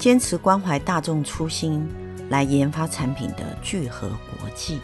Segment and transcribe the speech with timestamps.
[0.00, 1.86] 坚持关怀大众初心
[2.30, 4.80] 来研发产品的聚合国际。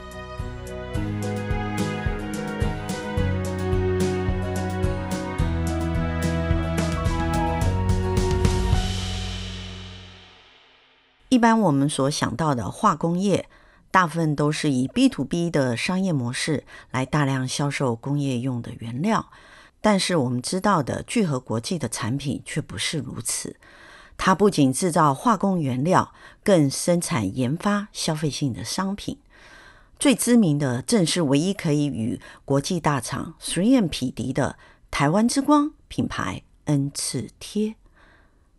[11.30, 13.48] 一般我们所想到的化工业，
[13.90, 19.30] 大部分都是以 B to B 的商业模式来大量销售工业用的原料，
[19.80, 23.56] 但是我们知道的聚合国际的产品却不是如此。
[24.16, 26.12] 它不仅制造化工原料，
[26.42, 29.18] 更生产研发消费性的商品。
[29.98, 34.58] 最知名的正是唯一可以与国际大厂 3M 匹敌的
[34.90, 37.76] 台湾之光品牌恩赐贴。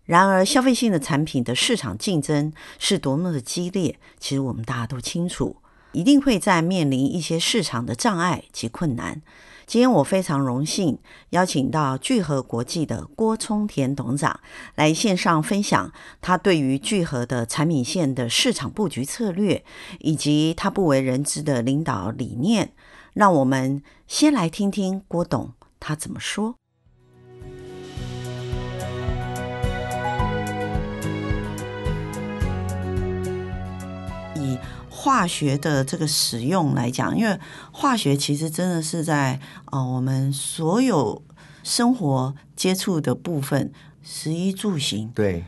[0.05, 5.57] 然而，消费性的产品的市场竞争是多么的激烈，其实我们大家都清楚，
[5.91, 9.21] 一定会在面临一些市场的障碍及困难。
[9.67, 10.97] 今天我非常荣幸
[11.31, 14.39] 邀请到聚合国际的郭聪田董事长
[14.75, 19.65] 来线上分享他对于聚合的产品线的市场布局策略，
[19.99, 22.71] 以及他不为人知的领导理念。
[23.13, 25.51] 让我们先来听听郭董
[25.81, 26.55] 他怎么说。
[35.07, 37.39] 化学的这个使用来讲，因为
[37.71, 41.23] 化学其实真的是在啊、呃、我们所有
[41.63, 43.71] 生活接触的部分，
[44.03, 45.45] 食衣住行对，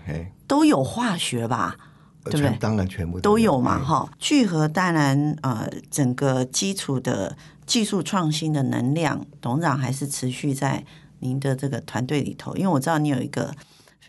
[0.47, 1.75] 都有化学吧，
[2.23, 2.57] 对不对？
[2.57, 4.09] 当然全部都有嘛，哈。
[4.17, 10.85] 聚合当然呃，整个基础的技术创新的能量，董事长还是持续在
[11.19, 13.53] 您的这个团队里头，因为我知道你有一个。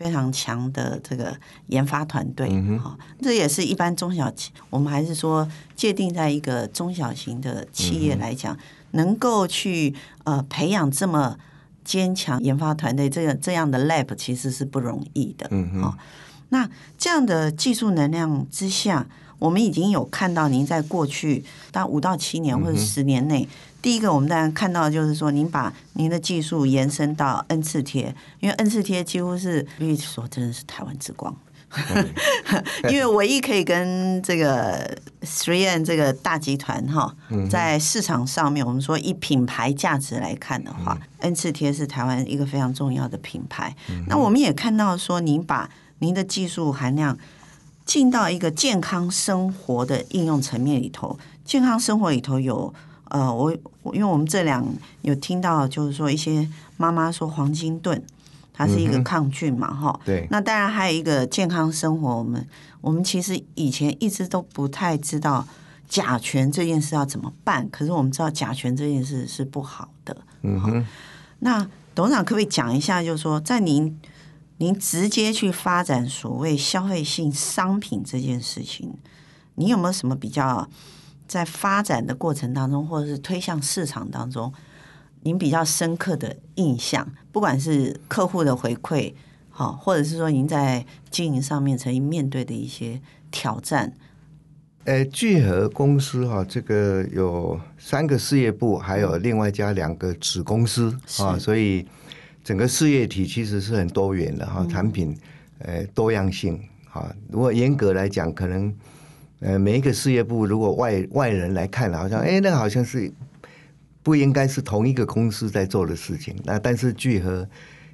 [0.01, 8.59] 非常强的这个研发团队，哈、嗯哼，这也是一般中小企，我们还是说界定在一个中小型的企业来讲，嗯、
[8.93, 11.37] 能够去呃培养这么
[11.85, 15.93] 坚强研发团队，这个这样的 lab 其实是不容易的，嗯哼，
[16.49, 16.67] 那
[16.97, 19.05] 这样的技术能量之下，
[19.37, 23.43] 我们已经有看到您在过去大五到七年或者十年内。
[23.43, 23.47] 嗯
[23.81, 31.35] 第一个，我们当然看到就是说，您把您的技术延伸到 N 次贴，因为 N 次贴几乎是可以说真的是台湾之光，
[32.89, 37.15] 因为唯一可以跟这个 Srien 这个大集团哈，
[37.49, 43.75] 在市场上面，我们说以品牌价值来看的话，，N 次贴是台湾一个非常重要的品牌。
[44.07, 45.67] 那我们也看到说，您把
[45.99, 47.17] 您的技术含量
[47.83, 52.71] 进到一个健康生活的应用层面里头，健康生活里头有。
[53.11, 53.51] 呃，我
[53.93, 54.65] 因为我们这两
[55.01, 58.01] 有听到，就是说一些妈妈说黄金盾，
[58.53, 60.05] 它是一个抗菌嘛，哈、嗯。
[60.05, 60.27] 对。
[60.31, 62.47] 那当然还有一个健康生活，我们
[62.79, 65.45] 我们其实以前一直都不太知道
[65.89, 70.15] 甲醛这件事要怎么办，可是我们知道甲醛这件事是不好的。
[70.43, 70.85] 嗯哼。
[71.39, 73.99] 那董事长可不可以讲一下，就是说在您
[74.55, 78.93] 您直接去发展所谓消费性商品这件事情，
[79.55, 80.65] 你有没有什么比较？
[81.31, 84.51] 在发展的过程当中，或者是推向市场当中，
[85.21, 89.13] 您比较深刻的印象，不管是客户的回馈，
[89.49, 92.99] 好，或者是说您在经营上面曾经面对的一些
[93.31, 93.93] 挑战。
[94.83, 101.87] 呃，聚合公司哈，这个有三个事业部，还有另外加两个子公司啊，所以
[102.43, 105.17] 整个事业体其实是很多元的哈，产品
[105.59, 106.61] 呃多样性
[106.91, 107.09] 啊。
[107.29, 108.75] 如果严格来讲，可能。
[109.41, 113.11] 呃，每一个事业部，如果外外人来看，好像哎，那个好像是
[114.03, 116.35] 不应该是同一个公司在做的事情。
[116.43, 117.47] 那但是聚合，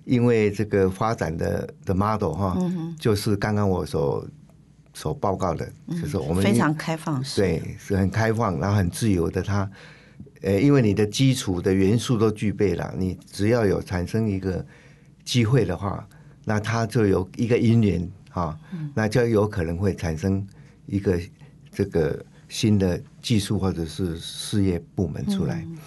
[0.04, 4.28] 因为这个发展的的 model 哈，嗯、就是刚刚我所
[4.94, 9.42] 所报告的，嗯、就是我们非常开放，对，是很开放，然后很自由的。
[9.42, 9.72] 它，
[10.42, 14.66] 呃，因为你的基础的元素都具备了，你只要有产生一个
[15.24, 16.06] 机会的话，
[16.44, 20.46] 那它就有一个因缘哈，嗯、那就有可能会产生
[20.88, 21.18] 一个。
[21.78, 25.78] 这个新的技术或者是事业部门出来，嗯、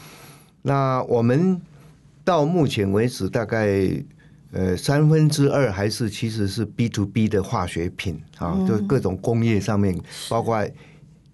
[0.62, 1.61] 那我们
[2.23, 3.91] 到目前为止大概
[4.53, 9.99] 呃三分之二还是其实是 B to B 的化学品啊，嗯、就各种工业上面，
[10.29, 10.65] 包括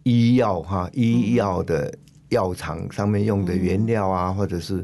[0.04, 1.92] 医药哈，医药的
[2.30, 4.82] 药厂上面用的原料啊，或者是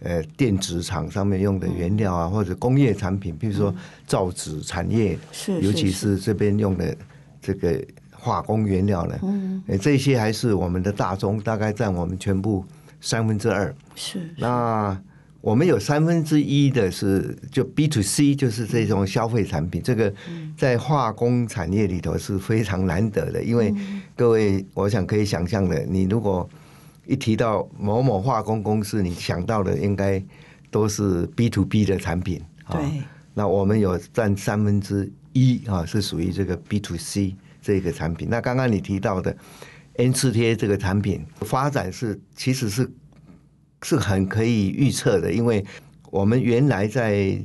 [0.00, 3.72] 呃电子厂上面用的原料啊，或者工业产品，比如说
[4.04, 6.96] 造纸产业，是尤其是这边用的
[7.40, 7.80] 这个。
[8.22, 9.18] 化工原料呢？
[9.22, 12.64] 嗯，这些还是我们的大宗，大概占我们全部
[13.00, 13.74] 三分之二。
[13.96, 14.34] 是，是。
[14.38, 14.96] 那
[15.40, 19.82] 我们有三分之一的是就 B to C，就是这种消费产品。
[19.82, 20.14] 这个
[20.56, 23.74] 在化工产业里头是非常难得的，因为
[24.14, 26.48] 各位，我想可以想象的，你如果
[27.08, 30.22] 一提到某某化工公司，你想到的应该
[30.70, 32.40] 都是 B to B 的产品。
[32.70, 33.02] 对。
[33.34, 38.28] 那我们有占三分之一啊，是属于这个 B to C 这个产品。
[38.28, 39.34] 那刚刚你提到的
[39.94, 42.90] N 次贴这个产品发展是其实是
[43.82, 45.64] 是很可以预测的，因为
[46.10, 47.38] 我们原来在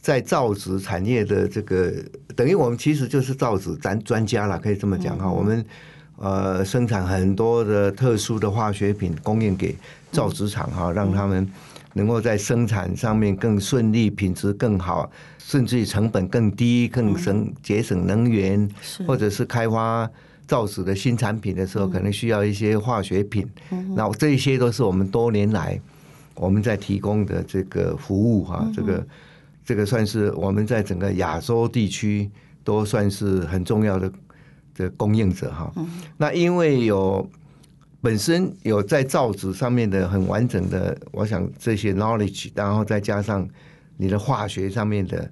[0.00, 1.92] 在造纸产业的这个
[2.34, 5.26] 等于我们其实就是造纸咱专家了，可以这么讲哈。
[5.26, 5.64] 嗯、我们
[6.16, 9.76] 呃生产很多的特殊的化学品供应给
[10.10, 11.46] 造纸厂哈，让他们。
[11.94, 18.68] 能够在生产上面更顺利，品质更好，甚至于成本更低，更省节省能源，
[19.06, 20.08] 或者是开发
[20.46, 23.48] 造纸的新产品的时候，可能需要一些化学品。
[23.96, 25.80] 那这些都是我们多年来
[26.34, 29.06] 我们在提供的这个服务哈，这个
[29.64, 32.30] 这个算是我们在整个亚洲地区
[32.62, 34.12] 都算是很重要的
[34.76, 35.72] 的供应者哈。
[36.16, 37.28] 那因为有。
[38.02, 43.46] 本身有在造纸上面的很完整的，我想这些 knowledge，然后再加上
[43.96, 45.30] 你的化学上面的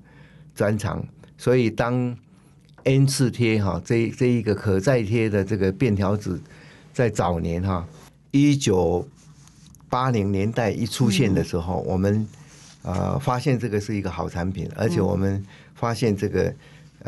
[0.54, 1.02] 专长，
[1.38, 2.14] 所以当
[2.84, 6.38] N 次贴哈这这一个可再贴的这个便条纸
[6.92, 7.86] 在早年哈
[8.30, 9.08] 一九
[9.88, 12.28] 八零年代一出现的时候，我们
[12.82, 15.42] 呃发现这个是一个好产品，而且我们
[15.74, 16.54] 发现这个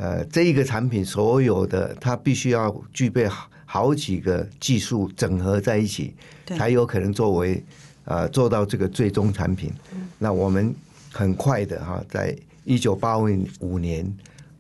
[0.00, 3.47] 呃这一个产品所有的它必须要具备好。
[3.73, 6.12] 好几个技术整合在一起，
[6.44, 7.62] 才有可能作为
[8.05, 9.70] 呃做到这个最终产品。
[10.19, 10.75] 那我们
[11.12, 14.12] 很快的哈，在一九八五年，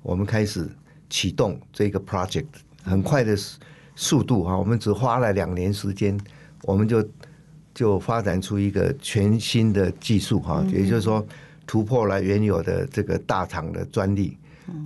[0.04, 0.64] 我们开始
[1.08, 2.46] 启动这个 project，
[2.84, 3.36] 很快的
[3.96, 6.16] 速度哈，我们只花了两年时间，
[6.62, 7.04] 我们就
[7.74, 11.26] 就发展出一个全新的技术哈，也就是说
[11.66, 14.36] 突破了原有的这个大厂的专利。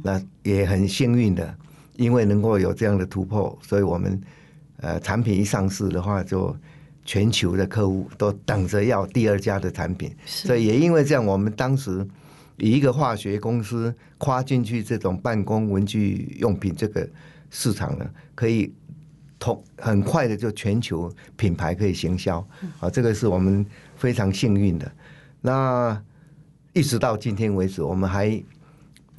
[0.03, 1.55] 那也很幸运的。
[1.97, 4.21] 因为能够有这样的突破，所以我们
[4.79, 6.53] 呃产品一上市的话，就
[7.05, 10.13] 全球的客户都等着要第二家的产品。
[10.27, 12.05] 所以也因为这样，我们当时
[12.57, 17.09] 以一个化学公司跨进去这种办公文具用品这个
[17.49, 18.05] 市场呢，
[18.35, 18.75] 可以
[19.39, 22.45] 同很快的就全球品牌可以行销
[22.81, 23.65] 啊，这个是我们
[23.95, 24.93] 非常幸运的。
[25.41, 26.03] 那
[26.73, 28.43] 一直到今天为止，我们还。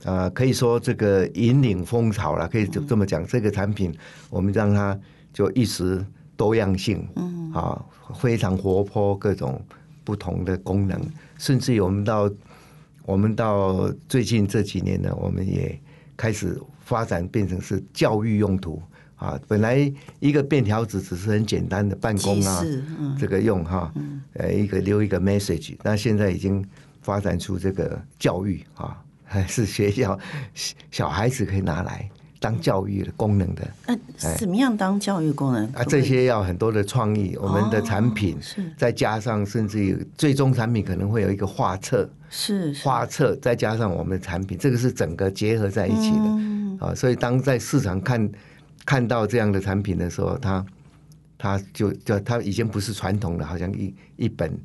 [0.05, 3.25] 啊，可以说这个引领风潮了，可以就这么讲。
[3.25, 3.91] 这个产品，
[4.29, 4.97] 我们让它
[5.33, 6.05] 就一时
[6.37, 7.83] 多样性，嗯，啊，
[8.19, 9.59] 非常活泼，各种
[10.03, 11.01] 不同的功能，
[11.39, 12.31] 甚至于我们到
[13.03, 15.77] 我们到最近这几年呢，我们也
[16.15, 18.79] 开始发展变成是教育用途
[19.15, 19.39] 啊。
[19.47, 22.63] 本来一个便条纸只是很简单的办公啊，
[23.17, 23.91] 这个用哈，
[24.33, 26.63] 呃，一个留一个 message，那现在已经
[27.01, 29.01] 发展出这个教育啊。
[29.25, 30.17] 还是学校
[30.91, 33.67] 小孩子可以拿来当教育的功能的。
[33.87, 35.65] 那怎么样当教育功能？
[35.73, 37.35] 啊，这些要很多的创意。
[37.41, 46.85] 我们的产品是再加上，甚至有最终产品可能会有一个画册，是画册再加上我们的产品，这个是整个结合在一起的。
[46.85, 48.29] 啊，所以当在市场看
[48.85, 50.65] 看到这样的产品的时候，它
[51.37, 54.55] 它就就它已经不是传统的，好像一一本。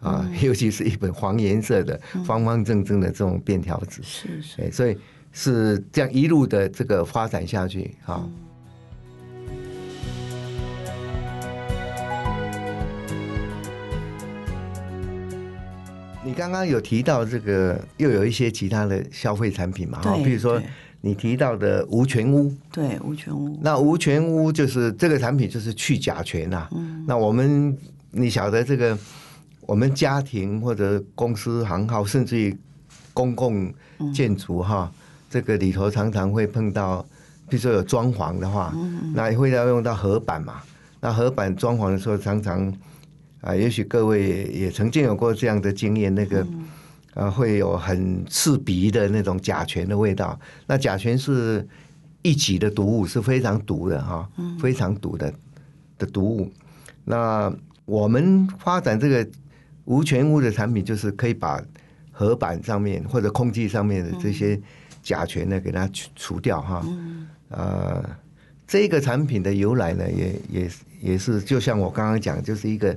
[0.00, 4.96] 啊，尤其是一本黄颜色的、方方正正的这种便条纸，是是，所以
[5.32, 8.24] 是这样一路的这个发展下去啊。
[16.24, 20.00] 你刚刚有提到这个，又有一些其他的消费产品嘛？
[20.00, 20.62] 哈，比如说
[21.00, 23.58] 你提到的无醛污，对，无醛污。
[23.60, 26.68] 那无醛污就是这个产品，就是去甲醛呐。
[26.70, 27.76] 嗯，那我们
[28.12, 28.96] 你晓得这个。
[29.68, 32.56] 我们家庭或者公司行号，甚至于
[33.12, 33.70] 公共
[34.14, 34.90] 建筑哈，
[35.28, 37.04] 这个里头常常会碰到，
[37.50, 38.74] 比如说有装潢的话，
[39.14, 40.62] 那也会要用到合板嘛。
[41.00, 42.74] 那合板装潢的时候，常常
[43.42, 46.46] 啊，也许各位也曾经有过这样的经验，那个
[47.12, 50.40] 啊会有很刺鼻的那种甲醛的味道。
[50.66, 51.68] 那甲醛是
[52.22, 54.26] 一级的毒物，是非常毒的哈，
[54.58, 55.30] 非常毒的
[55.98, 56.50] 的毒物。
[57.04, 57.52] 那
[57.84, 59.28] 我们发展这个。
[59.88, 61.62] 无醛污的产品就是可以把
[62.12, 64.60] 合板上面或者空气上面的这些
[65.02, 66.86] 甲醛呢，给它除除掉哈。
[67.48, 68.04] 呃，
[68.66, 72.94] 这个产品的由来呢，也也也是就像我刚刚讲，就是一个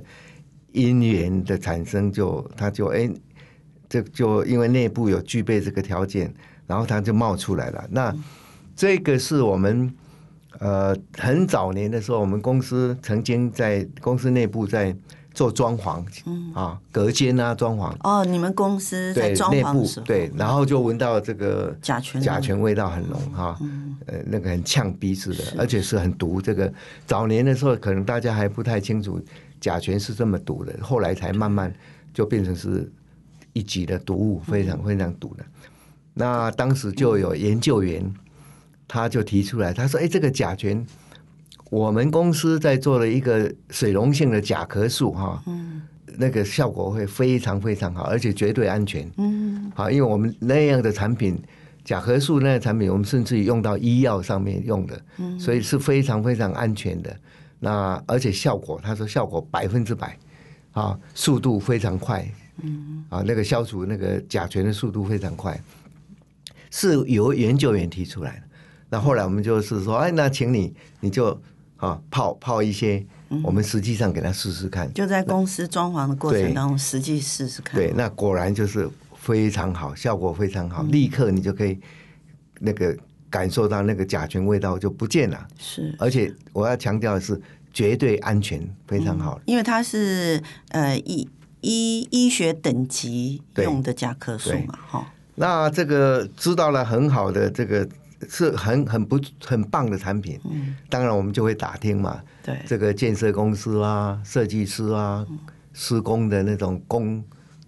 [0.72, 3.10] 因缘的产生就，就它就哎，
[3.88, 6.30] 这就因为内部有具备这个条件，
[6.66, 7.88] 然后它就冒出来了。
[7.90, 8.14] 那
[8.76, 9.90] 这个是我们
[10.58, 14.94] 呃很早年的时候，我们公司曾经在公司内部在。
[15.34, 16.04] 做装潢，
[16.54, 17.94] 啊，隔间啊，装潢。
[18.02, 23.58] 哦，你们公司在装潢的时候，对，然后就闻到这个甲醛，甲醛味道很浓哈，
[24.06, 26.40] 呃，那个很呛鼻子的，而且是很毒。
[26.40, 26.72] 这个
[27.06, 29.20] 早年的时候，可能大家还不太清楚
[29.60, 31.72] 甲醛是这么毒的，后来才慢慢
[32.12, 32.90] 就变成是
[33.52, 35.44] 一级的毒物，非常非常毒的。
[36.14, 38.14] 那当时就有研究员，
[38.86, 40.86] 他就提出来，他说：“哎，这个甲醛，
[41.72, 45.80] 我们公司在做了一个水溶性的甲壳素，哈，嗯，
[46.18, 51.42] 那个效果会非常非常好，而且绝对安全，嗯，好，因为我们那样的产品，
[51.82, 57.16] 甲壳素那个产品，我们甚至于用到医药上面用的，嗯，所以是非常非常安全的。
[57.58, 60.18] 那而且效果，他说效果百分之百，
[60.72, 65.58] 啊，速度非常快，嗯，啊，那个消除那个甲醛的速度非常快。”
[66.70, 68.42] 是由研究员提出来的，
[68.90, 71.40] 那后来我们就是说，哎，那请你你就
[71.82, 73.04] 啊泡泡一些，
[73.42, 77.74] 我们实际上给他试试看，就在公司装潢的过程当中实际试试看。
[77.74, 81.76] 对，那果然就是非常好，效果非常好，立刻你就可以
[82.60, 82.96] 那个
[83.28, 85.48] 感受到那个甲醛味道就不见了。
[85.58, 87.40] 是，而且我要强调的是
[87.72, 91.28] 绝对安全，非常好，因为它是呃医
[91.62, 95.12] 医医学等级用的甲壳素嘛，哈。
[95.34, 97.88] 那这个知道了很好的这个
[98.28, 105.26] 是很很不很棒的产品，嗯，当然我们就会打听嘛，对，这个建设公司啊、设计师啊、
[105.72, 107.22] 施工的那种工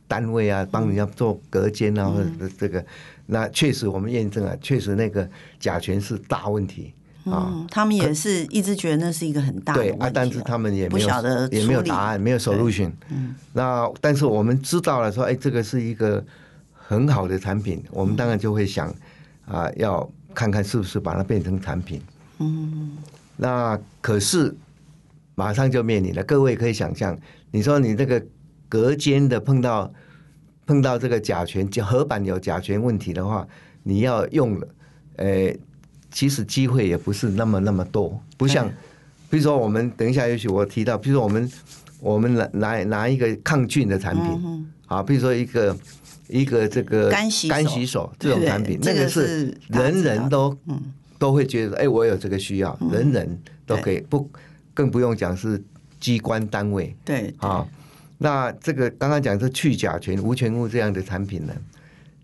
[0.06, 2.84] 单位啊，帮人家做隔间啊，或者这个，
[3.26, 6.92] 那确实我们验证啊，确实那个甲醛是大问题
[7.24, 7.66] 啊。
[7.70, 12.92] 他们也是一直觉得那是一个很大的问题，对啊，但是他们也没有不晓得也没有答案，没有 solution。
[13.10, 16.24] 嗯，那但是我们知道了说，哎，这个是一个。
[16.86, 18.94] 很好的产品，我们当然就会想
[19.46, 22.00] 啊，要看看是不是把它变成产品。
[22.38, 22.98] 嗯，
[23.36, 24.54] 那可是
[25.34, 26.22] 马上就面临了。
[26.24, 27.16] 各位可以想象，
[27.52, 28.20] 你说你这个
[28.68, 29.92] 隔间的碰到
[30.66, 33.46] 碰到这个甲醛，就合板有甲醛问题的话，
[33.84, 34.68] 你要用了，
[35.16, 35.54] 呃，
[36.10, 38.20] 其实机会也不是那么那么多。
[38.36, 38.68] 不像，
[39.30, 41.52] 比如说我们等一下，也许我提到，比如说我们
[42.00, 45.74] 我们拿拿拿一个抗菌的产品，啊，比如说一个。
[46.28, 50.56] 一个这个干洗干洗手这种产品，那个是人人都
[51.18, 54.30] 都会觉得，哎，我有这个需要，人人都可以不，
[54.72, 55.62] 更不用讲是
[56.00, 56.96] 机关单位。
[57.04, 57.66] 对啊，
[58.16, 61.52] 那这个刚刚讲是去甲醛无醛物这样的产品呢，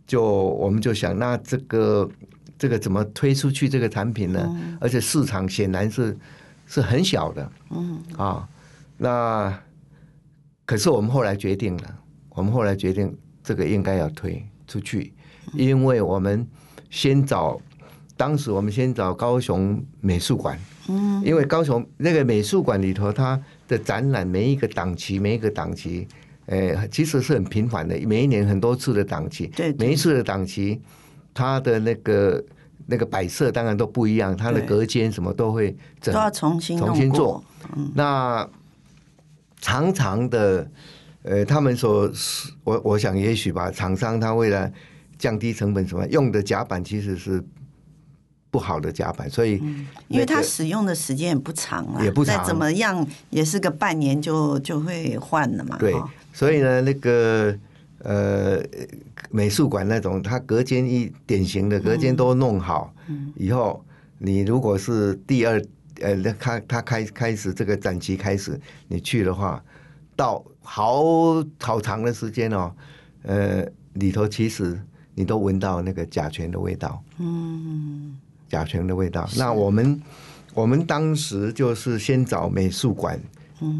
[0.07, 2.11] 就我们就想，那这个
[2.59, 4.77] 这个怎么推出去这个产品呢？
[4.81, 6.17] 而且市场显然是
[6.67, 7.53] 是很小的。
[7.71, 8.49] 嗯啊，
[8.97, 9.63] 那
[10.65, 11.99] 可是我们后来决定了，
[12.31, 13.15] 我们后来决定。
[13.43, 15.13] 这个应该要推出去，
[15.55, 16.47] 因为我们
[16.91, 17.59] 先找，
[18.17, 26.07] 当时我们先找高雄美术馆，嗯，因为高雄那个美术馆里头，它的展览每一个档期，每一个档期，
[26.47, 30.81] 诶，其实是很频繁的，每一年很多次的档期，对，每一次的档期，
[31.33, 32.45] 它的那个
[32.87, 37.43] 那个摆设当然都不一样，它的隔间什么都会整，都要重新重新做，
[37.95, 38.49] 那
[39.61, 40.71] 长长的。
[41.23, 42.11] 呃，他们所，
[42.65, 44.73] 我我想也许吧，厂商他为了
[45.19, 47.45] 降低成本，什么用的甲板其实是
[48.51, 55.77] 不好的甲板，所以、嗯、因为它使用的时间也不长啊，也不长，再怎么样也是个半年就就会换了嘛。
[55.79, 55.95] 对，
[56.33, 57.55] 所以呢，那个
[57.99, 58.59] 呃
[59.31, 63.85] 美术馆那种，它隔间一典型的隔间都弄好，嗯、以后
[64.17, 65.63] 你如果是第二
[66.01, 68.59] 呃，他他开开始这个展期开始，
[68.89, 69.63] 你去的话。
[70.17, 71.03] 到好
[71.59, 72.73] 好长的时间哦，
[73.23, 74.81] 呃，里头其实
[75.15, 78.17] 你都闻到那个甲醛的味道，嗯，
[78.49, 79.29] 甲醛的味道。
[79.37, 80.01] 那我们
[80.55, 83.21] 我们当时就是先找美术馆，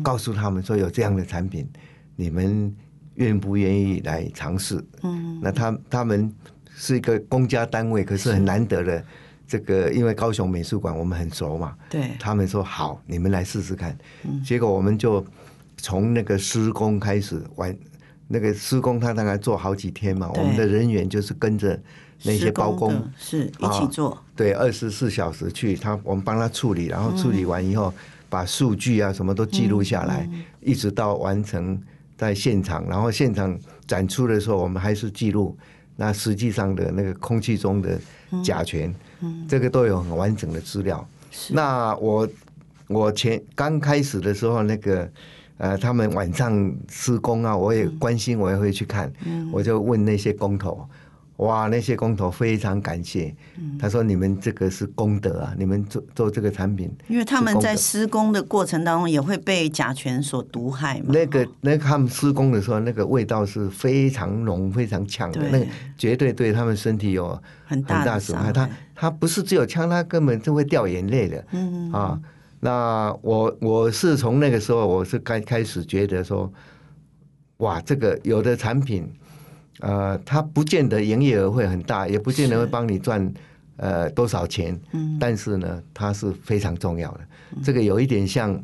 [0.03, 1.69] 告诉他们说有这样的产品，
[2.17, 2.75] 你们
[3.15, 4.85] 愿不愿意来尝试？
[5.03, 6.35] 嗯，那他他们
[6.75, 9.05] 是一个公家单位，可是很难得的
[9.47, 13.97] 这个，因为高雄美术馆我们很熟嘛，对，他们说好，你们来试试看。
[14.45, 15.25] 结果我们就。
[15.81, 17.77] 从那个施工开始完，
[18.29, 21.79] 那个施工他大概做好几天嘛，我们的人员就是跟着
[22.23, 27.93] 那些包工是一起做，对，二十四小时去，他我们帮他处理，然后处理完以后，
[28.29, 30.29] 把数据啊什么都记录下来，
[30.61, 31.81] 一直到完成
[32.17, 35.57] 在现场，然后现场展出的时候，我们还是记录
[35.97, 37.99] 那实际上的那个空气中的
[38.45, 38.95] 甲醛，
[39.49, 41.09] 这个都有很完整的资料。
[41.49, 42.29] 那我
[42.87, 45.11] 我前刚开始的时候那个。
[45.61, 49.13] 呃，他们晚上施工啊，我也关心，我也会去看。
[49.27, 50.89] 嗯，我就问那些工头，
[51.37, 53.35] 哇，那些工头非常感谢。
[53.59, 61.09] 嗯，他说：“你们这个是功德啊，你们做做这个产品，因为他们在施工的过程当中也会被甲醛所毒害嘛。
[61.09, 65.67] 那个，那个、他们施工的时候，那个味道是非常浓、非常呛的，那个
[65.99, 68.51] 绝对对他们身体有很大损害。
[68.51, 71.45] 他他不是只有呛，他根本就会掉眼泪的。
[71.53, 72.19] 嗯啊。”
[72.63, 76.53] 那我我是从那个时候，我是开开始觉得说，
[77.57, 79.11] 哇，这个有的产品，
[79.79, 83.33] 呃，它不见得营业额会很大，也不见得会帮你赚
[83.79, 87.21] 呃多少钱，嗯，但是呢，它是非常重要的。
[87.53, 88.63] 嗯、这个有一点像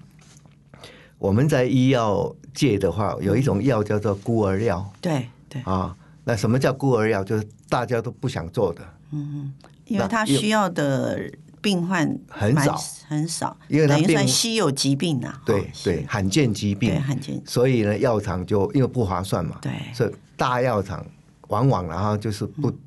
[1.17, 7.25] 我们在医药界的话，有一种药叫做孤儿药，对对啊，那什么叫孤儿药？
[7.25, 9.55] 就是大家都不想做的，嗯，
[9.87, 11.19] 因为它需要的。
[11.67, 15.43] 病患很少很少，因为它算稀有疾病呐、啊。
[15.45, 17.43] 对对，罕见疾病，罕见。
[17.45, 19.59] 所以呢，药厂就因为不划算嘛。
[19.61, 21.05] 对，所以大药厂
[21.49, 22.79] 往往然后就是不、嗯、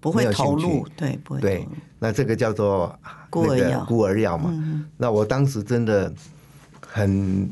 [0.00, 1.40] 不会投入，对不会。
[1.40, 1.68] 对，
[2.00, 2.98] 那这个叫做
[3.30, 4.50] 孤儿药，孤儿药嘛。
[4.52, 6.12] 嗯、那我当时真的
[6.80, 7.48] 很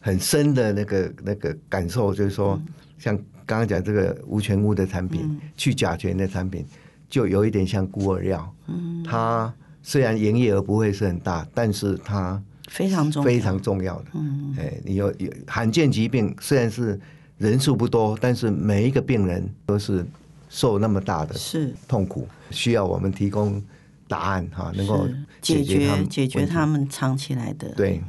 [0.00, 3.16] 很深的那个那个感受，就是说，嗯、像
[3.46, 6.66] 刚刚讲这个无醛物的产品，嗯、去甲醛的产品，
[7.08, 8.52] 就有一点像孤儿药。
[8.66, 9.54] 嗯，它。
[9.88, 14.06] 虽然营业额不会是很大，但是它非常重非常重要的。
[14.14, 16.98] 嗯，哎，你有有罕见疾病，虽然是
[17.38, 20.04] 人数不多，但是每一个病人都是
[20.48, 23.62] 受那么大的是痛苦，需要我们提供
[24.08, 25.06] 答案哈，能够
[25.40, 27.72] 解决解决他们藏起来的。
[27.76, 28.02] 对。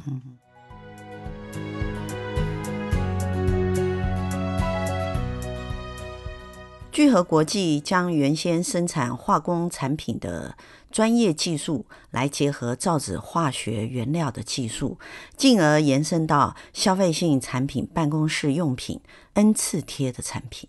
[6.98, 10.56] 聚合国际将原先生产化工产品的
[10.90, 14.98] 专业技术，来结合造纸化学原料的技术，
[15.36, 19.00] 进而延伸到消费性产品、办公室用品、
[19.34, 20.68] N 次贴的产品。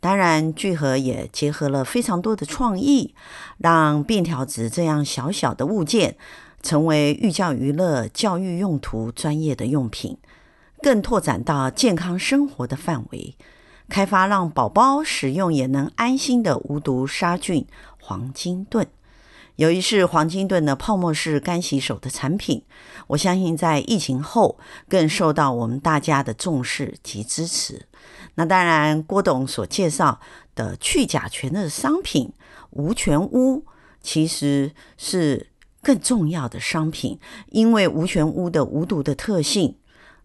[0.00, 3.14] 当然，聚合也结合了非常多的创意，
[3.58, 6.16] 让便条纸这样小小的物件，
[6.64, 10.18] 成为寓教于乐、教育用途专业的用品，
[10.82, 13.36] 更拓展到健康生活的范围。
[13.88, 17.66] 开发让宝宝使用也能安心的无毒杀菌
[18.00, 18.86] 黄金盾，
[19.56, 22.64] 由于是黄金盾的泡沫式干洗手的产品，
[23.08, 27.86] 我相信在疫情后更受到我们大家的重视及支持。
[28.36, 30.18] 那当然，郭董所介绍
[30.54, 32.32] 的去甲醛的商品
[32.70, 33.64] 无醛污，
[34.02, 35.50] 其实是
[35.82, 39.76] 更重要的商品，因为无醛污的无毒的特性，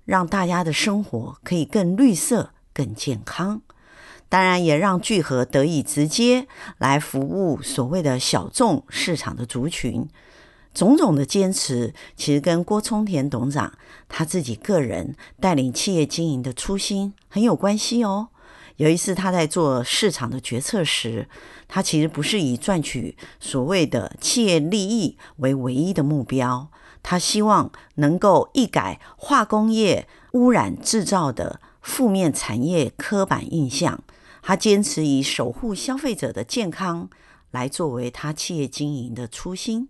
[0.06, 2.52] 让大家的生活可以更绿色。
[2.74, 3.62] 更健康，
[4.28, 10.08] 当然也让聚合得以直接来服务所谓的小众市场的族群。
[10.72, 13.74] 种种的坚持，其实跟郭聪田董事长
[14.08, 18.30] 他自己个人带领企业经营的初心很有关系哦。
[18.78, 21.28] 有一次他在做市场的决策时，
[21.68, 26.70] 他其实不是以赚取所谓的企业利益为唯一的目标，
[27.02, 31.60] 他希望能够一改化工业污染制造的。
[31.82, 34.04] 负面产业刻板印象，
[34.42, 37.10] 他坚持以守护消费者的健康
[37.52, 39.90] 来作为他企业经营的初心。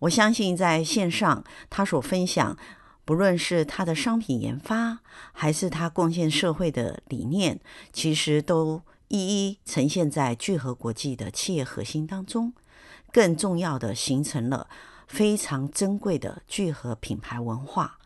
[0.00, 2.56] 我相信在线上他所分享，
[3.04, 5.00] 不论是他的商品研发，
[5.32, 7.60] 还是他贡献社会的理念，
[7.92, 12.52] 其实都一一呈现在聚合国际的企业核心当中。
[13.12, 14.68] 更重要的，形成了
[15.06, 17.99] 非常珍贵的聚合品牌文化。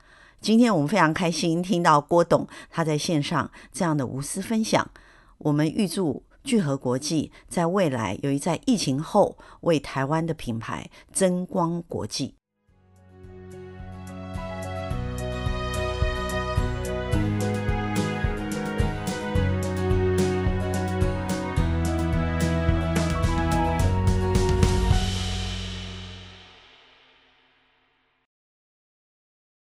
[0.45, 4.91] 今天我们非常开心听到郭董他在线上这样的无私分享。
[5.39, 12.35] 我们预祝聚合国际在未来，由于在疫情后为台湾的品牌增光国际。